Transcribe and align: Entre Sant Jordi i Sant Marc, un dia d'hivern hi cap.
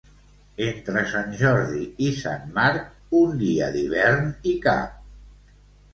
Entre 0.67 1.03
Sant 1.11 1.35
Jordi 1.41 1.83
i 2.07 2.09
Sant 2.21 2.49
Marc, 2.57 2.89
un 3.23 3.39
dia 3.45 3.71
d'hivern 3.77 4.33
hi 4.53 4.59
cap. 4.69 5.01